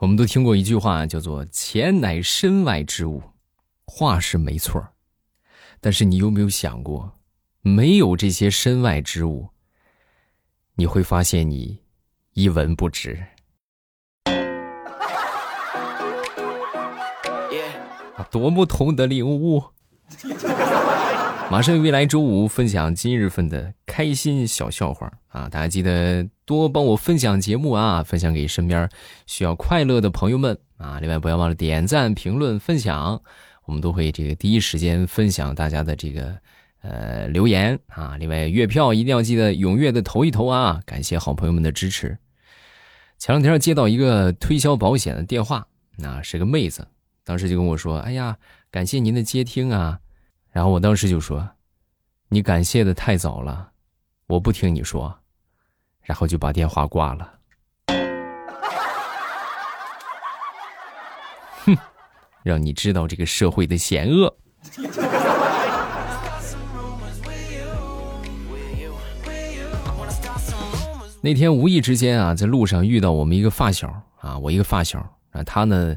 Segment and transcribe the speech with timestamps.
[0.00, 3.22] 我们都听过一句话，叫做“钱乃身外之物”，
[3.84, 4.82] 话是没错
[5.78, 7.18] 但是你有没有想过，
[7.60, 9.50] 没有这些身外之物，
[10.76, 11.82] 你会发现你
[12.32, 13.22] 一文不值。
[18.16, 19.62] 啊，多么痛的领悟！
[21.50, 25.48] 马上未来周五分享今日份的开心小笑话啊！
[25.48, 28.88] 大家记得多帮我分享节目啊，分享给身边
[29.26, 31.00] 需要快乐的朋友们啊！
[31.00, 33.20] 另外不要忘了点赞、评论、分享，
[33.64, 36.38] 我们都会这个第一时间分享大家的这个
[36.82, 38.16] 呃留言啊！
[38.16, 40.80] 另外月票一定要记得踊跃的投一投啊！
[40.86, 42.16] 感谢好朋友们的支持。
[43.18, 46.86] 前两天接到一个推销保险的电话，那是个妹子，
[47.24, 48.36] 当时就跟我说：“哎呀，
[48.70, 49.98] 感谢您的接听啊。”
[50.52, 51.48] 然后我当时就说
[52.28, 53.70] ：“你感谢的太早了，
[54.26, 55.16] 我不听你说。”
[56.02, 57.38] 然后就把电话挂了。
[61.64, 61.76] 哼，
[62.42, 64.36] 让你知道这个社会的险恶。
[71.22, 73.88] 那天无意之间啊，在路上遇到我们一个发小
[74.20, 74.98] 啊，我一个发小
[75.30, 75.94] 啊，他呢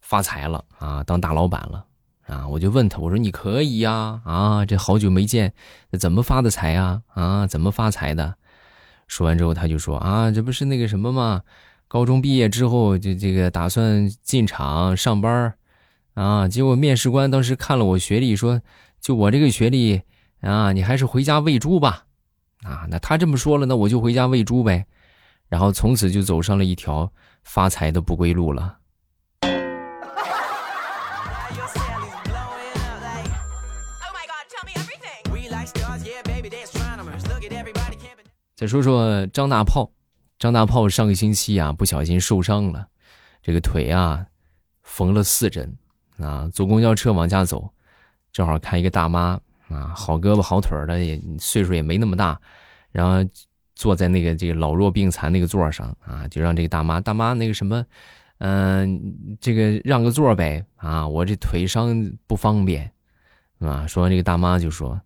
[0.00, 1.84] 发财了啊，当大老板了。
[2.26, 2.46] 啊！
[2.48, 4.20] 我就问他，我说你可以呀？
[4.24, 5.52] 啊，这好久没见，
[5.98, 7.02] 怎么发的财啊？
[7.14, 8.36] 啊，怎么发财的？
[9.08, 11.42] 说完之后，他就说啊，这不是那个什么吗？
[11.88, 15.52] 高中毕业之后就这个打算进厂上班
[16.14, 18.62] 啊，结果面试官当时看了我学历，说
[19.00, 20.00] 就我这个学历
[20.40, 22.04] 啊，你还是回家喂猪吧。
[22.62, 24.86] 啊，那他这么说了，那我就回家喂猪呗。
[25.48, 27.12] 然后从此就走上了一条
[27.44, 28.78] 发财的不归路了。
[38.62, 39.90] 再说说张大炮，
[40.38, 42.86] 张大炮上个星期啊不小心受伤了，
[43.42, 44.24] 这个腿啊
[44.84, 45.76] 缝了四针
[46.18, 47.68] 啊，坐公交车往家走，
[48.32, 52.40] 正好看一个大妈啊，好胳膊好腿的，也岁数也没那么大，
[52.92, 53.28] 然后
[53.74, 57.84] 坐在那个这个老弱病残那个座上啊，就让这个大妈大妈那个什么，
[58.38, 62.92] 嗯，这个让个座呗啊，我这腿伤不方便，
[63.58, 65.00] 啊，说完这个大妈就说，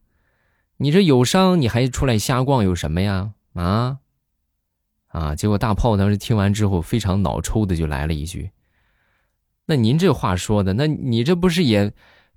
[0.77, 3.33] 你这有伤你还出来瞎逛有什么呀？
[3.57, 3.99] 啊，
[5.09, 5.35] 啊！
[5.35, 8.51] 结果大炮当时听完之后，非常脑抽的就来了一句
[9.65, 11.91] ：“那您这话说的，那你这不是也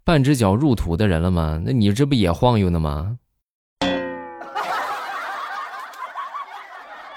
[0.05, 1.61] 半只脚入土的人了吗？
[1.65, 3.19] 那你这不也晃悠呢吗？”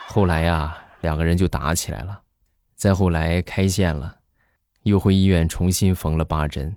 [0.09, 2.21] 后来呀，两个人就打起来了，
[2.75, 4.17] 再后来开线了，
[4.83, 6.77] 又回医院重新缝了八针。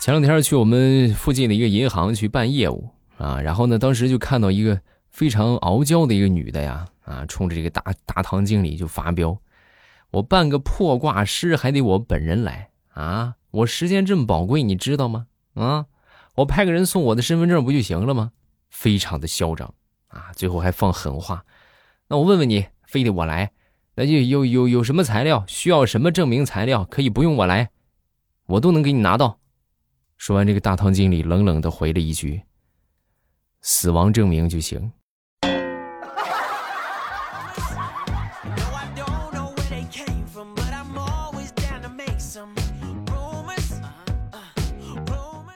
[0.00, 4.78] 前两天去我们附近的一个银行去办业务啊，然后呢，当时就看到一个
[5.10, 9.38] 非常傲娇的一个女的呀，啊，冲着这个大大堂经理就发飙
[10.12, 13.36] ：“我办个破挂失还得我本人来啊？
[13.50, 15.26] 我时间这么宝贵，你知道吗？
[15.54, 15.86] 啊，
[16.34, 18.32] 我派个人送我的身份证不就行了吗？
[18.68, 19.72] 非常的嚣张
[20.08, 20.32] 啊！
[20.34, 21.44] 最后还放狠话，
[22.08, 23.52] 那我问问你，非得我来，
[23.94, 27.70] 那就有有有什么材料，需要什么证明材料，可以不用我来，
[28.46, 29.38] 我都能给你拿到。”
[30.16, 32.42] 说完，这个大堂经理冷冷的回了一句
[33.60, 34.92] ：“死亡证明就行。”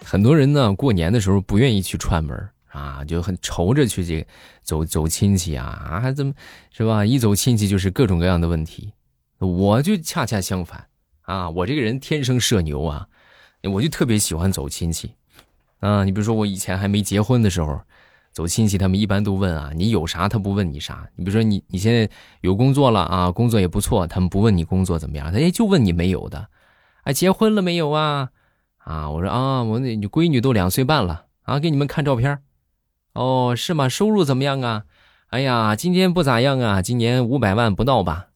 [0.04, 4.26] 很多人呢，过年的时候不愿意去串门啊，就很愁着去这
[4.62, 6.32] 走走亲戚啊啊，怎么
[6.70, 7.04] 是吧？
[7.04, 8.94] 一走亲戚就是各种各样的问题。
[9.38, 10.88] 我就恰恰相反
[11.22, 13.06] 啊，我这个人天生社牛啊。
[13.64, 15.12] 我就特别喜欢走亲戚，
[15.80, 17.80] 啊，你比如说我以前还没结婚的时候，
[18.32, 20.28] 走亲戚他们一般都问啊，你有啥？
[20.28, 21.08] 他不问你啥。
[21.16, 22.08] 你比如说你你现在
[22.40, 26.48] 有工作了啊，工作也不错，他们不问你工作怎么样，他就问你没有的，
[27.02, 28.30] 啊，结婚了没有啊？
[28.78, 32.38] 啊，我说啊，我那你闺女都两岁半了啊，给你们看照片，
[33.14, 33.88] 哦，是吗？
[33.88, 34.84] 收入怎么样啊？
[35.28, 38.28] 哎呀，今年不咋样啊，今年五百万不到吧？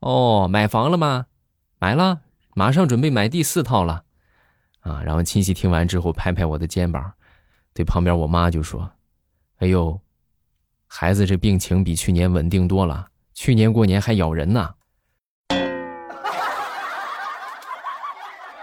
[0.00, 1.26] 哦，买房了吗？
[1.78, 2.20] 买了，
[2.54, 4.03] 马上准备买第四套了。
[4.84, 7.10] 啊，然后亲戚听完之后拍拍我的肩膀，
[7.72, 8.90] 对旁边我妈就说
[9.58, 9.98] ：“哎呦，
[10.86, 14.74] 孩子这病情比去年稳定多了，去年过年还咬人呢。”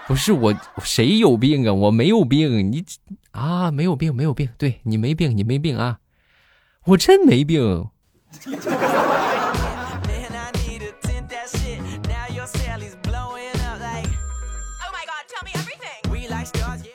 [0.05, 0.53] 不是我，
[0.83, 1.73] 谁有病啊？
[1.73, 2.85] 我没有病，你
[3.31, 5.99] 啊，没有病，没有病，对你没病，你没病啊，
[6.85, 7.89] 我真没病。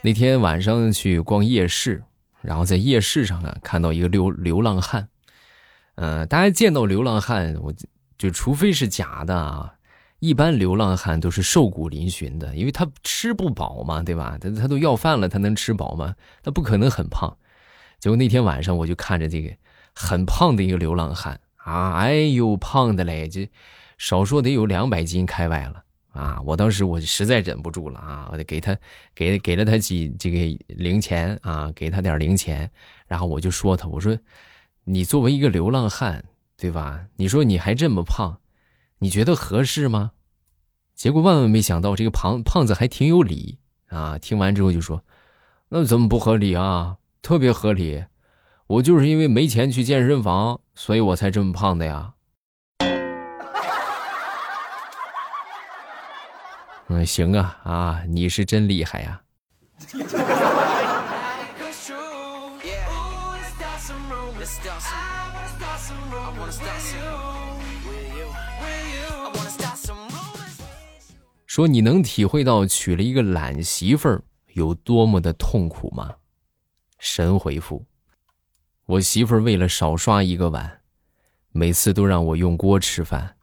[0.06, 2.04] 那天晚上去逛夜市
[2.40, 5.08] 然后在夜市上啊看到一个流流浪汉，
[5.96, 7.74] 呃，大家见到流浪汉，我
[8.16, 9.74] 就除非是假的啊，
[10.20, 14.38] 一般流浪汉都是瘦骨嶙峋的，因为他吃不饱嘛，对吧？
[14.40, 16.14] 他他都要饭了，他能吃饱吗？
[16.44, 17.36] 他不可能很胖。
[17.98, 19.52] 结果那天晚上我就看着这个
[19.92, 23.50] 很胖的一个流浪汉啊，哎呦，胖的嘞，这
[23.98, 25.82] 少说得有两百斤开外了。
[26.16, 26.40] 啊！
[26.44, 28.28] 我当时我实在忍不住了啊！
[28.32, 28.76] 我就给他，
[29.14, 32.70] 给给了他几这个零钱啊，给他点零钱，
[33.06, 34.18] 然后我就说他，我说，
[34.84, 36.24] 你作为一个流浪汉，
[36.56, 37.06] 对吧？
[37.16, 38.40] 你说你还这么胖，
[38.98, 40.12] 你觉得合适吗？
[40.94, 43.58] 结果万万没想到，这个胖胖子还挺有理
[43.88, 44.18] 啊！
[44.18, 45.04] 听完之后就说，
[45.68, 46.96] 那怎么不合理啊？
[47.20, 48.04] 特别合理，
[48.66, 52.14] 我就是因为没钱去健身房，所以我才这么胖的呀。
[56.88, 59.20] 嗯，行啊，啊，你是真厉害呀！
[71.46, 74.22] 说你能体会到娶了一个懒媳妇儿
[74.52, 76.14] 有多么的痛苦吗？
[76.98, 77.84] 神回复：
[78.84, 80.80] 我媳妇儿为了少刷一个碗，
[81.50, 83.35] 每次都让我用锅吃饭。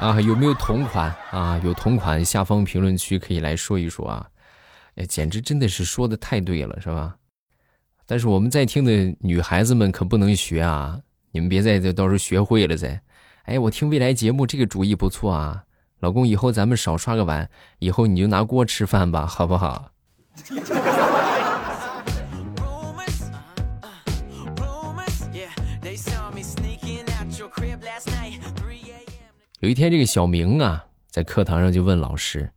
[0.00, 1.60] 啊，有没有同款啊？
[1.64, 4.28] 有同款，下方评论区可以来说一说啊！
[4.96, 7.16] 哎，简直真的是说的太对了，是吧？
[8.06, 11.00] 但是我们在听的女孩子们可不能学啊！
[11.32, 13.00] 你们别在这到时候学会了再。
[13.44, 15.64] 哎，我听未来节目这个主意不错啊，
[16.00, 17.48] 老公，以后咱们少刷个碗，
[17.78, 19.90] 以后你就拿锅吃饭吧，好不好？
[29.64, 32.52] 有一天，这个小明啊，在课堂上就问老师：“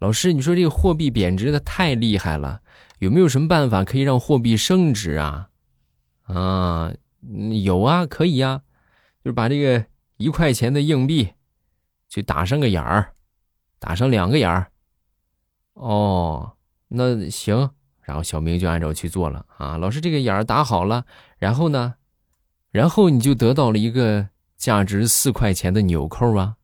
[0.00, 2.62] 老师，你说这个货币贬值的太厉害了，
[2.98, 5.50] 有没有什么办法可以让货币升值啊？”
[6.26, 6.92] 啊，
[7.62, 8.60] 有啊，可以呀，
[9.22, 9.86] 就是把这个
[10.16, 11.28] 一块钱的硬币，
[12.08, 13.12] 去打上个眼儿，
[13.78, 14.72] 打上两个眼儿。
[15.74, 16.54] 哦，
[16.88, 19.76] 那行，然后小明就按照去做了啊。
[19.76, 21.06] 老师，这个眼儿打好了，
[21.38, 21.94] 然后呢，
[22.72, 24.31] 然后你就得到了一个。
[24.62, 26.54] 价值四块钱的纽扣啊！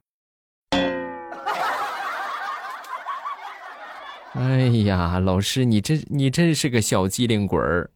[4.35, 7.91] 哎呀，老师，你真你真是个小机灵鬼儿！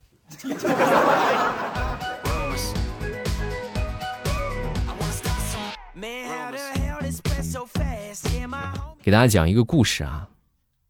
[9.05, 10.29] 给大家讲一个故事啊，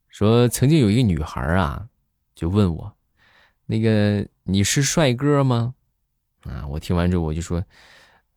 [0.08, 1.86] 说曾经有一个女孩啊，
[2.34, 2.96] 就问我，
[3.66, 5.74] 那个你是帅哥吗？
[6.44, 7.62] 啊，我听完之后我就说。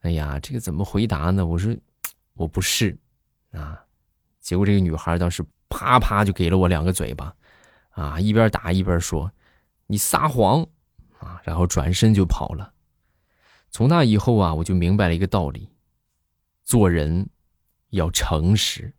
[0.05, 1.43] 哎呀，这个怎么回答呢？
[1.43, 1.75] 我说
[2.35, 2.95] 我不是
[3.51, 3.83] 啊，
[4.39, 7.35] 结果这个女孩当时啪啪就给了我两个嘴巴，
[7.89, 9.31] 啊，一边打一边说
[9.87, 10.61] ：“你撒谎
[11.17, 12.71] 啊！”然后转身就跑了。
[13.71, 15.67] 从那以后啊，我就明白了一个道理：
[16.63, 17.27] 做人
[17.89, 18.93] 要诚实。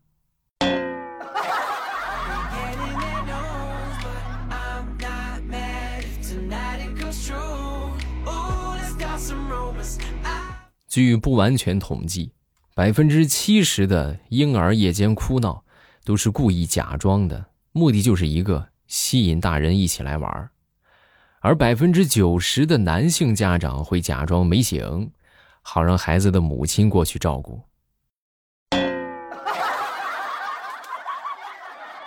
[10.96, 12.32] 据不完全统计，
[12.75, 15.62] 百分之七十的婴儿夜间哭闹
[16.06, 20.50] 都是故意假装的，目的就是一个吸引大人一起来玩
[21.40, 25.11] 而百分之九十的男性家长会假装没醒，
[25.61, 27.61] 好让孩子的母亲过去照顾，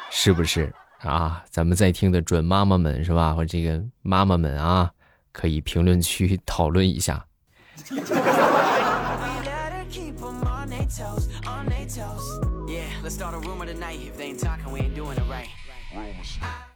[0.10, 1.46] 是不是啊？
[1.52, 3.36] 咱们在听的准妈妈们是吧？
[3.36, 4.90] 或这个妈妈们啊，
[5.32, 7.24] 可以评论区讨论一下。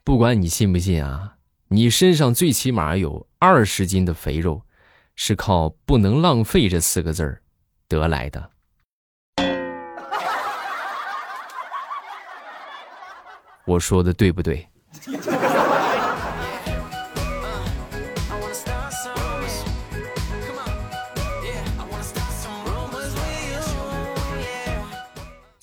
[0.03, 1.35] 不管你信不信啊，
[1.69, 4.61] 你身上最起码有二十斤的肥肉，
[5.15, 7.41] 是靠“不能浪费”这四个字儿
[7.87, 8.51] 得来的。
[13.65, 14.67] 我说的对不对？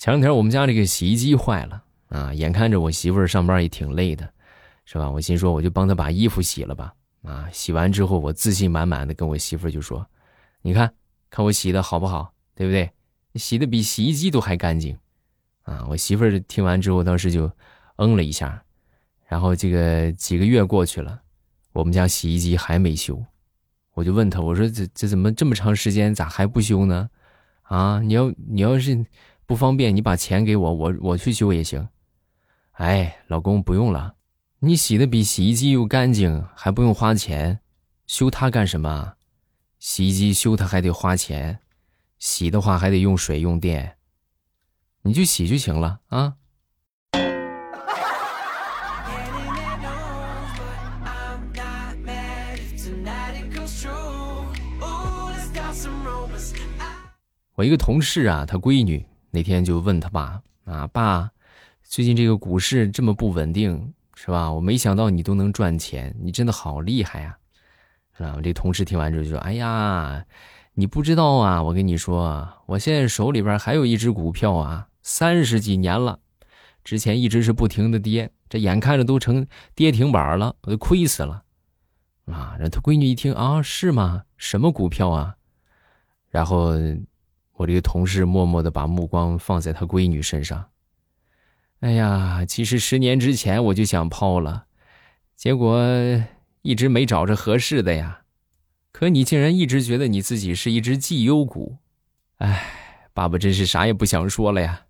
[0.01, 4.27] 前两天我们家这个洗衣机坏了啊，眼看着我媳妇儿上班也挺累的，
[4.83, 5.07] 是吧？
[5.07, 6.91] 我心说我就帮她把衣服洗了吧。
[7.21, 10.03] 啊，洗完之后我自信满满的跟我媳妇儿就说
[10.63, 10.91] ：“你看
[11.29, 12.89] 看我洗的好不好，对不对？
[13.35, 14.97] 洗的比洗衣机都还干净。”
[15.61, 17.51] 啊，我媳妇儿听完之后当时就
[17.97, 18.59] 嗯了一下，
[19.27, 21.21] 然后这个几个月过去了，
[21.73, 23.23] 我们家洗衣机还没修，
[23.93, 27.07] 我就问她，我说这这怎么这么长时间咋还不修呢？
[27.61, 29.05] 啊，你要你要是。
[29.51, 31.85] 不方便，你把钱给我，我我去修也行。
[32.71, 34.15] 哎，老公不用了，
[34.59, 37.59] 你洗的比洗衣机又干净，还不用花钱，
[38.07, 39.15] 修它干什么？
[39.77, 41.59] 洗衣机修它还得花钱，
[42.17, 43.97] 洗的话还得用水用电，
[45.01, 46.35] 你就洗就行了啊。
[57.55, 61.31] 我一个同事啊，他闺女那天就问他爸啊，爸，
[61.83, 64.51] 最近这个股市这么不稳定，是吧？
[64.51, 67.37] 我没想到你都能赚钱，你真的好厉害呀，
[68.17, 68.33] 是吧？
[68.35, 70.25] 我这同事听完之后就说：“哎呀，
[70.73, 76.19] 你不知道啊，我跟你说，我现在手里边还有一只股票啊，三十几年了，
[76.83, 81.43] 之前一直是不停的跌，这眼看着都成跌停板了，我都亏死了。”
[82.27, 84.23] 啊，让他闺女一听啊，是吗？
[84.35, 85.35] 什么股票啊？
[86.29, 86.73] 然后。
[87.61, 90.65] 我这个同事默默的把目光放在他闺女身上。
[91.81, 94.65] 哎呀，其实十年之前我就想抛了，
[95.35, 95.79] 结果
[96.63, 98.21] 一直没找着合适的呀。
[98.91, 101.77] 可你竟然一直觉得你自己是一只绩优股，
[102.37, 102.65] 哎，
[103.13, 104.85] 爸爸真是啥也不想说了呀。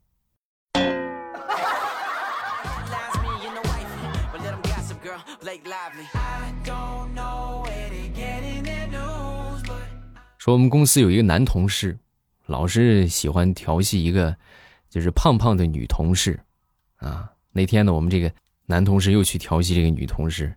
[10.37, 11.99] 说我们公司有一个男同事。
[12.51, 14.35] 老是喜欢调戏一个，
[14.89, 16.37] 就是胖胖的女同事，
[16.97, 18.29] 啊，那天呢，我们这个
[18.65, 20.53] 男同事又去调戏这个女同事，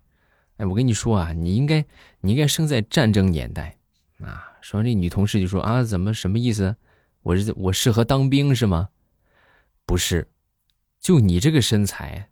[0.57, 1.85] 哎，我跟你说啊，你应该，
[2.21, 3.77] 你应该生在战争年代，
[4.21, 6.75] 啊，说完这女同事就说啊，怎么什么意思？
[7.23, 8.89] 我是我适合当兵是吗？
[9.87, 10.29] 不是，
[11.01, 12.29] 就你这个身材，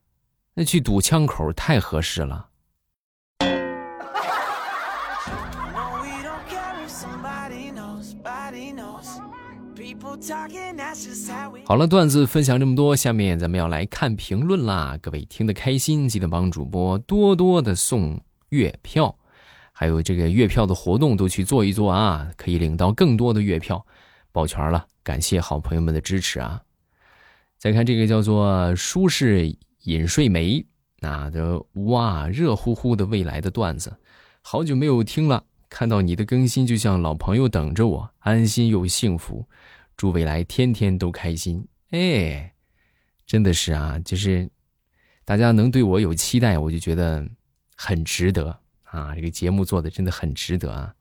[0.54, 2.48] 那去堵枪口太合适了。
[11.64, 14.96] 好了，段子分享这么多，下面咱们要来看评论啦。
[15.02, 18.20] 各位听得开心，记得帮主播多多的送
[18.50, 19.16] 月票，
[19.72, 23.84] 还有这个月票的活动都去做一做啊，可以领到更多的月票，
[24.30, 26.62] 抱拳了，感谢好朋友们的支持啊。
[27.58, 30.64] 再看这个叫做舒适饮睡梅，
[31.00, 33.96] 那的哇，热乎乎的未来的段子，
[34.42, 39.48] 好久没有听了，看到你的更新就像老朋友等着我，安心又幸福。
[39.96, 42.52] 祝未来天天都开心，哎，
[43.26, 44.50] 真的是啊，就是
[45.24, 47.26] 大家能对我有期待，我就觉得
[47.74, 49.14] 很值得啊。
[49.14, 50.94] 这个节目做的真的很值得啊。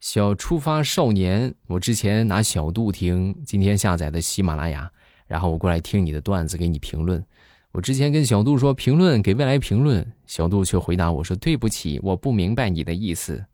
[0.00, 4.90] 小出发少年，我之前拿小度听，今天下载的喜马拉雅，
[5.28, 7.24] 然后我过来听你的段子，给你评论。
[7.70, 13.44] 我之前跟小度说评论给未来评论，小度却回答我说对不起，我不明白你的意思。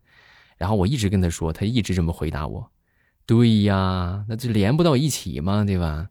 [0.57, 2.69] 然后我一直跟他说，他一直这么回答我。
[3.25, 6.09] 对呀，那就连不到一起嘛，对吧？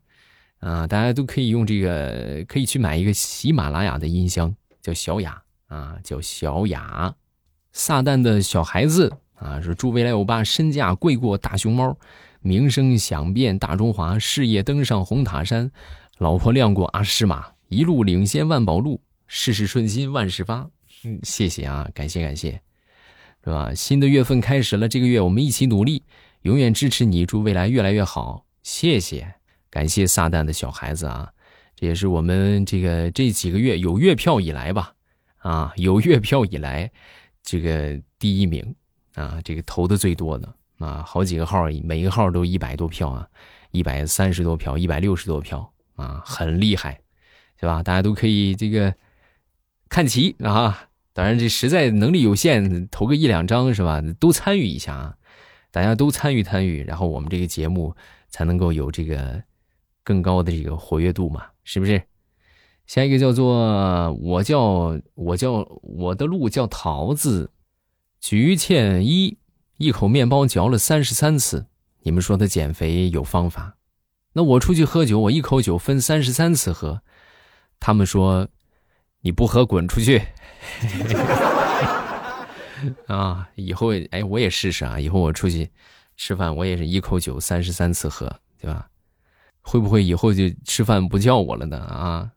[0.58, 7.14] 啊，大家都可以用这个，可以去买一个喜马拉雅的音箱，叫小雅啊，叫小雅。
[7.72, 11.96] 撒旦的小孩子啊，说祝未来欧巴身价贵过大熊猫，
[12.40, 15.70] 名声响遍大中华，事业登上红塔山，
[16.18, 20.68] 老婆亮过阿诗玛，一路领先万宝路，事事顺心万事发。
[21.04, 22.60] 嗯，谢谢啊，感谢感谢，
[23.44, 23.74] 是吧？
[23.74, 26.02] 新的月份开始了，这个月我们一起努力。
[26.42, 28.44] 永远支持你，祝未来越来越好。
[28.62, 29.34] 谢谢，
[29.70, 31.30] 感谢撒旦的小孩子啊，
[31.74, 34.94] 这也是我们这个这几个月有月票以来吧，
[35.38, 36.90] 啊，有月票以来
[37.42, 38.74] 这个第一名
[39.14, 43.28] 啊，这个投的最多的啊，好几个号，每个号都一百多票啊，
[43.70, 47.00] 一百三十多票，一百六十多票啊，很厉害，
[47.58, 47.82] 是吧？
[47.82, 48.94] 大家都可以这个
[49.88, 54.02] 看齐啊，当然这实在能力有限，投个一两张是吧？
[54.20, 55.14] 都参与一下啊。
[55.70, 57.96] 大家都参与参与，然后我们这个节目
[58.28, 59.42] 才能够有这个
[60.04, 62.02] 更高的这个活跃度嘛，是不是？
[62.86, 67.50] 下一个叫做我叫我叫我的路叫桃子，
[68.20, 69.38] 菊倩一
[69.78, 71.66] 一口面包嚼了三十三次。
[72.02, 73.76] 你们说他减肥有方法？
[74.34, 77.00] 那我出去喝酒，我一口酒分三十三次喝。
[77.80, 78.48] 他们说
[79.24, 80.20] 你不喝滚出去。
[83.06, 85.00] 啊，以后哎，我也试试啊！
[85.00, 85.70] 以后我出去
[86.18, 88.86] 吃饭，我也是一口酒三十三次喝，对吧？
[89.62, 91.78] 会不会以后就吃饭不叫我了呢？
[91.78, 92.30] 啊，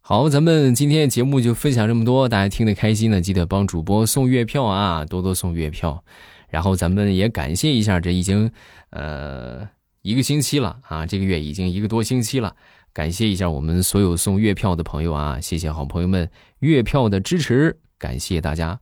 [0.00, 6.02] 好，咱们今天节目就分享这么多，大家听得开心的，记得帮主播送月票啊，多多送月票。
[6.48, 8.50] 然后咱们也感谢一下，这已经
[8.90, 9.68] 呃
[10.02, 12.56] 一个星期了啊，这个月已经一个多星期了，
[12.94, 18.80] 感谢一下我们所有送月票的朋友啊，谢谢好朋友们月票的支持，感谢大家。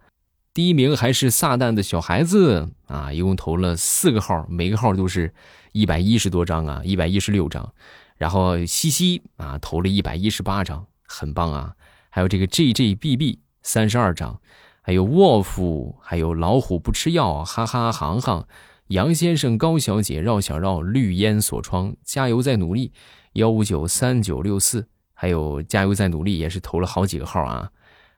[0.52, 5.32] 第一名还是撒旦的小孩子啊，一共投了四个号，每个号都是
[5.72, 7.72] 一百一十多张啊，一百一十六张。
[8.18, 11.72] 然后西西啊投了一百一十八张，很棒啊。
[12.10, 14.38] 还有这个 JJBB 三十二张，
[14.82, 18.46] 还有沃夫，还有老虎不吃药，哈哈行行，
[18.88, 22.92] 杨先生、高小姐、绕小绕、绿烟锁窗，加油再努力，
[23.34, 27.70] 幺五九三九六四，还有加油再努力也是投了好几个号啊，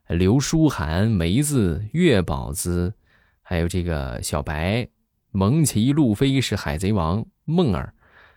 [0.08, 2.94] 刘书涵、梅子、月宝子，
[3.42, 4.88] 还有这个小白。
[5.30, 7.92] 蒙奇路飞是海贼王，梦儿，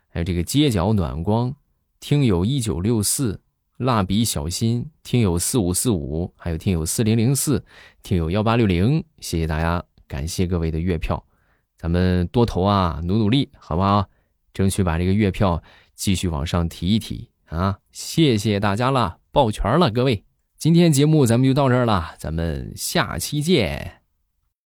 [0.07, 1.55] 还有这个街角暖光，
[1.99, 3.39] 听友一九六四，
[3.77, 7.63] 蜡笔小新，听友四五四五，还有听友四零零四，
[8.01, 11.23] 听友幺八六零，谢谢大家，感谢各位的月票，
[11.77, 14.07] 咱们多投啊，努努力，好不好？
[14.53, 15.61] 争取把这个月票
[15.93, 17.77] 继续往上提一提啊！
[17.91, 20.23] 谢谢大家了，抱拳了，各位，
[20.57, 23.96] 今天节目咱们就到这儿了，咱们下期见。